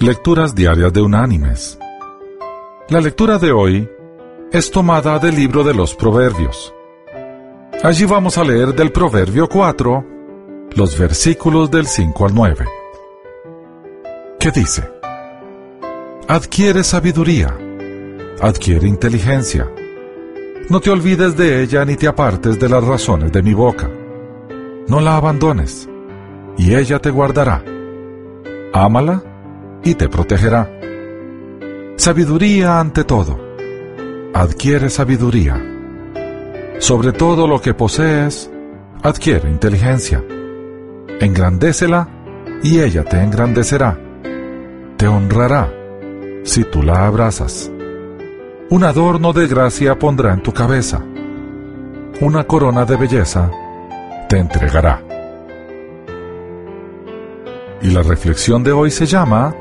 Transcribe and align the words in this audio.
Lecturas 0.00 0.54
Diarias 0.54 0.92
de 0.92 1.00
Unánimes. 1.00 1.76
La 2.88 3.00
lectura 3.00 3.36
de 3.36 3.50
hoy 3.50 3.90
es 4.52 4.70
tomada 4.70 5.18
del 5.18 5.34
libro 5.34 5.64
de 5.64 5.74
los 5.74 5.96
Proverbios. 5.96 6.72
Allí 7.82 8.04
vamos 8.04 8.38
a 8.38 8.44
leer 8.44 8.76
del 8.76 8.92
Proverbio 8.92 9.48
4, 9.48 10.04
los 10.76 10.96
versículos 10.96 11.68
del 11.72 11.88
5 11.88 12.26
al 12.26 12.32
9. 12.32 12.64
¿Qué 14.38 14.52
dice? 14.52 14.88
Adquiere 16.28 16.84
sabiduría, 16.84 17.58
adquiere 18.40 18.86
inteligencia. 18.86 19.68
No 20.70 20.78
te 20.78 20.90
olvides 20.90 21.36
de 21.36 21.60
ella 21.60 21.84
ni 21.84 21.96
te 21.96 22.06
apartes 22.06 22.56
de 22.60 22.68
las 22.68 22.84
razones 22.84 23.32
de 23.32 23.42
mi 23.42 23.52
boca. 23.52 23.90
No 24.86 25.00
la 25.00 25.16
abandones, 25.16 25.88
y 26.56 26.76
ella 26.76 27.00
te 27.00 27.10
guardará. 27.10 27.64
Ámala 28.72 29.27
y 29.88 29.94
te 29.94 30.08
protegerá. 30.10 30.70
Sabiduría 31.96 32.78
ante 32.78 33.04
todo. 33.04 33.40
Adquiere 34.34 34.90
sabiduría. 34.90 35.56
Sobre 36.78 37.12
todo 37.12 37.46
lo 37.46 37.62
que 37.62 37.72
posees, 37.72 38.50
adquiere 39.02 39.48
inteligencia. 39.48 40.22
Engrandécela 41.20 42.06
y 42.62 42.80
ella 42.80 43.02
te 43.04 43.16
engrandecerá. 43.16 43.98
Te 44.98 45.08
honrará 45.08 45.72
si 46.44 46.64
tú 46.64 46.82
la 46.82 47.06
abrazas. 47.06 47.70
Un 48.68 48.84
adorno 48.84 49.32
de 49.32 49.48
gracia 49.48 49.98
pondrá 49.98 50.34
en 50.34 50.42
tu 50.42 50.52
cabeza. 50.52 51.02
Una 52.20 52.44
corona 52.44 52.84
de 52.84 52.96
belleza 52.96 53.50
te 54.28 54.38
entregará. 54.38 55.02
Y 57.80 57.90
la 57.90 58.02
reflexión 58.02 58.62
de 58.62 58.72
hoy 58.72 58.90
se 58.90 59.06
llama 59.06 59.54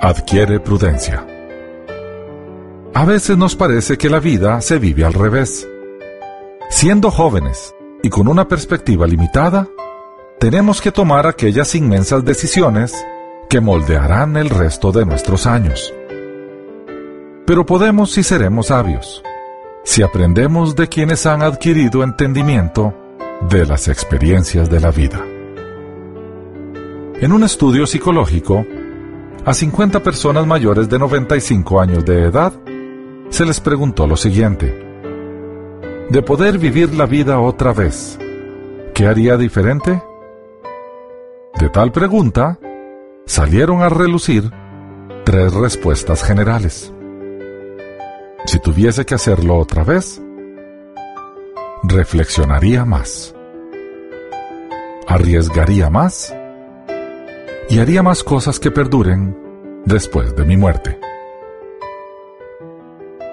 Adquiere 0.00 0.60
prudencia. 0.60 1.26
A 2.92 3.06
veces 3.06 3.38
nos 3.38 3.56
parece 3.56 3.96
que 3.96 4.10
la 4.10 4.20
vida 4.20 4.60
se 4.60 4.78
vive 4.78 5.06
al 5.06 5.14
revés. 5.14 5.66
Siendo 6.68 7.10
jóvenes 7.10 7.74
y 8.02 8.10
con 8.10 8.28
una 8.28 8.46
perspectiva 8.46 9.06
limitada, 9.06 9.68
tenemos 10.38 10.82
que 10.82 10.92
tomar 10.92 11.26
aquellas 11.26 11.74
inmensas 11.74 12.26
decisiones 12.26 12.94
que 13.48 13.62
moldearán 13.62 14.36
el 14.36 14.50
resto 14.50 14.92
de 14.92 15.06
nuestros 15.06 15.46
años. 15.46 15.94
Pero 17.46 17.64
podemos 17.64 18.12
si 18.12 18.22
seremos 18.22 18.66
sabios, 18.66 19.22
si 19.82 20.02
aprendemos 20.02 20.76
de 20.76 20.88
quienes 20.88 21.24
han 21.24 21.42
adquirido 21.42 22.02
entendimiento 22.02 22.92
de 23.48 23.64
las 23.64 23.88
experiencias 23.88 24.68
de 24.68 24.80
la 24.80 24.90
vida. 24.90 25.24
En 27.18 27.32
un 27.32 27.44
estudio 27.44 27.86
psicológico, 27.86 28.66
a 29.46 29.54
50 29.54 30.02
personas 30.02 30.44
mayores 30.44 30.88
de 30.88 30.98
95 30.98 31.80
años 31.80 32.04
de 32.04 32.24
edad, 32.24 32.52
se 33.30 33.46
les 33.46 33.60
preguntó 33.60 34.08
lo 34.08 34.16
siguiente. 34.16 34.76
De 36.10 36.20
poder 36.20 36.58
vivir 36.58 36.92
la 36.92 37.06
vida 37.06 37.38
otra 37.38 37.72
vez, 37.72 38.18
¿qué 38.92 39.06
haría 39.06 39.36
diferente? 39.36 40.02
De 41.60 41.68
tal 41.68 41.92
pregunta, 41.92 42.58
salieron 43.24 43.82
a 43.82 43.88
relucir 43.88 44.50
tres 45.24 45.54
respuestas 45.54 46.24
generales. 46.24 46.92
Si 48.46 48.58
tuviese 48.58 49.06
que 49.06 49.14
hacerlo 49.14 49.58
otra 49.58 49.84
vez, 49.84 50.20
reflexionaría 51.84 52.84
más, 52.84 53.32
arriesgaría 55.06 55.88
más 55.88 56.34
y 57.68 57.78
haría 57.78 58.02
más 58.02 58.22
cosas 58.22 58.60
que 58.60 58.70
perduren 58.70 59.36
después 59.84 60.34
de 60.36 60.44
mi 60.44 60.56
muerte. 60.56 60.98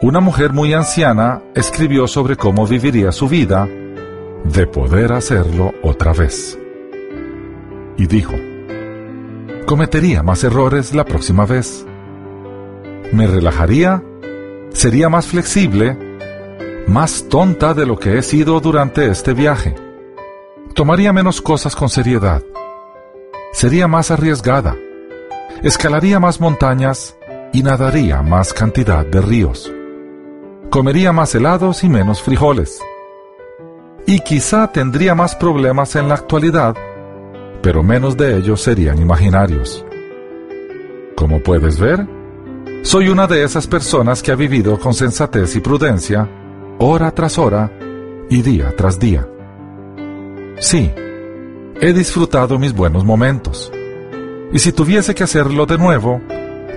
Una 0.00 0.20
mujer 0.20 0.52
muy 0.52 0.72
anciana 0.74 1.42
escribió 1.54 2.06
sobre 2.06 2.36
cómo 2.36 2.66
viviría 2.66 3.10
su 3.10 3.28
vida 3.28 3.68
de 4.44 4.66
poder 4.66 5.12
hacerlo 5.12 5.74
otra 5.82 6.12
vez. 6.12 6.58
Y 7.96 8.06
dijo, 8.06 8.34
cometería 9.66 10.22
más 10.22 10.44
errores 10.44 10.94
la 10.94 11.04
próxima 11.04 11.46
vez. 11.46 11.84
Me 13.12 13.26
relajaría 13.26 14.02
sería 14.72 15.08
más 15.08 15.26
flexible, 15.26 15.96
más 16.86 17.28
tonta 17.28 17.74
de 17.74 17.86
lo 17.86 17.98
que 17.98 18.18
he 18.18 18.22
sido 18.22 18.60
durante 18.60 19.08
este 19.08 19.34
viaje. 19.34 19.74
Tomaría 20.74 21.12
menos 21.12 21.42
cosas 21.42 21.74
con 21.74 21.88
seriedad. 21.88 22.42
Sería 23.58 23.88
más 23.88 24.12
arriesgada. 24.12 24.76
Escalaría 25.64 26.20
más 26.20 26.40
montañas 26.40 27.18
y 27.52 27.64
nadaría 27.64 28.22
más 28.22 28.54
cantidad 28.54 29.04
de 29.04 29.20
ríos. 29.20 29.72
Comería 30.70 31.12
más 31.12 31.34
helados 31.34 31.82
y 31.82 31.88
menos 31.88 32.22
frijoles. 32.22 32.80
Y 34.06 34.20
quizá 34.20 34.70
tendría 34.70 35.16
más 35.16 35.34
problemas 35.34 35.96
en 35.96 36.08
la 36.08 36.14
actualidad, 36.14 36.76
pero 37.60 37.82
menos 37.82 38.16
de 38.16 38.36
ellos 38.36 38.60
serían 38.60 39.02
imaginarios. 39.02 39.84
Como 41.16 41.42
puedes 41.42 41.80
ver, 41.80 42.06
soy 42.84 43.08
una 43.08 43.26
de 43.26 43.42
esas 43.42 43.66
personas 43.66 44.22
que 44.22 44.30
ha 44.30 44.36
vivido 44.36 44.78
con 44.78 44.94
sensatez 44.94 45.56
y 45.56 45.60
prudencia, 45.60 46.28
hora 46.78 47.10
tras 47.10 47.38
hora 47.38 47.72
y 48.30 48.40
día 48.40 48.72
tras 48.76 49.00
día. 49.00 49.26
Sí, 50.60 50.92
he 51.80 51.92
disfrutado 51.92 52.58
mis 52.58 52.72
buenos 52.72 53.04
momentos, 53.04 53.72
y 54.52 54.58
si 54.58 54.72
tuviese 54.72 55.14
que 55.14 55.24
hacerlo 55.24 55.66
de 55.66 55.78
nuevo, 55.78 56.20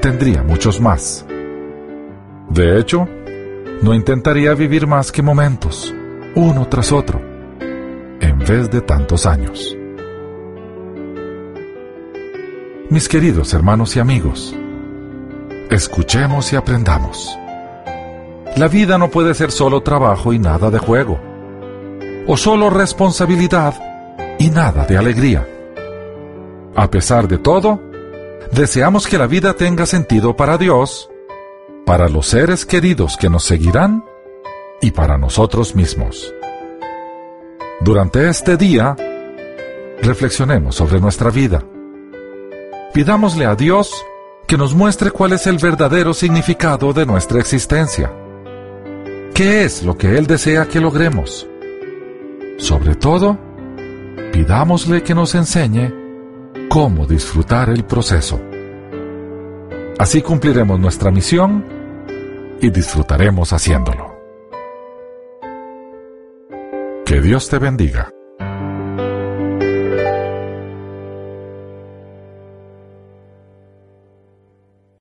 tendría 0.00 0.42
muchos 0.42 0.80
más. 0.80 1.24
De 2.48 2.78
hecho, 2.78 3.08
no 3.82 3.94
intentaría 3.94 4.54
vivir 4.54 4.86
más 4.86 5.12
que 5.12 5.22
momentos, 5.22 5.94
uno 6.34 6.68
tras 6.68 6.92
otro, 6.92 7.20
en 8.20 8.38
vez 8.40 8.70
de 8.70 8.80
tantos 8.80 9.26
años. 9.26 9.76
Mis 12.90 13.08
queridos 13.08 13.54
hermanos 13.54 13.94
y 13.96 14.00
amigos, 14.00 14.56
Escuchemos 15.70 16.52
y 16.52 16.56
aprendamos. 16.56 17.38
La 18.56 18.66
vida 18.66 18.98
no 18.98 19.08
puede 19.08 19.34
ser 19.34 19.52
solo 19.52 19.82
trabajo 19.84 20.32
y 20.32 20.38
nada 20.40 20.68
de 20.68 20.80
juego, 20.80 21.20
o 22.26 22.36
solo 22.36 22.70
responsabilidad 22.70 23.89
y 24.40 24.48
nada 24.48 24.86
de 24.86 24.96
alegría. 24.96 25.46
A 26.74 26.90
pesar 26.90 27.28
de 27.28 27.36
todo, 27.36 27.78
deseamos 28.52 29.06
que 29.06 29.18
la 29.18 29.26
vida 29.26 29.52
tenga 29.52 29.84
sentido 29.84 30.34
para 30.34 30.56
Dios, 30.56 31.10
para 31.84 32.08
los 32.08 32.26
seres 32.28 32.64
queridos 32.64 33.18
que 33.18 33.28
nos 33.28 33.44
seguirán 33.44 34.02
y 34.80 34.92
para 34.92 35.18
nosotros 35.18 35.76
mismos. 35.76 36.34
Durante 37.82 38.30
este 38.30 38.56
día, 38.56 38.96
reflexionemos 40.02 40.74
sobre 40.74 41.00
nuestra 41.00 41.28
vida. 41.30 41.62
Pidámosle 42.94 43.44
a 43.44 43.54
Dios 43.54 44.06
que 44.46 44.56
nos 44.56 44.74
muestre 44.74 45.10
cuál 45.10 45.34
es 45.34 45.46
el 45.46 45.58
verdadero 45.58 46.14
significado 46.14 46.94
de 46.94 47.04
nuestra 47.04 47.40
existencia. 47.40 48.10
¿Qué 49.34 49.64
es 49.64 49.82
lo 49.82 49.98
que 49.98 50.16
Él 50.16 50.26
desea 50.26 50.66
que 50.66 50.80
logremos? 50.80 51.46
Sobre 52.56 52.94
todo, 52.94 53.49
pidámosle 54.32 55.02
que 55.02 55.14
nos 55.14 55.34
enseñe 55.34 55.92
cómo 56.68 57.06
disfrutar 57.06 57.68
el 57.70 57.84
proceso. 57.84 58.40
Así 59.98 60.22
cumpliremos 60.22 60.78
nuestra 60.78 61.10
misión 61.10 61.64
y 62.60 62.70
disfrutaremos 62.70 63.52
haciéndolo. 63.52 64.18
Que 67.04 67.20
Dios 67.20 67.48
te 67.48 67.58
bendiga. 67.58 68.12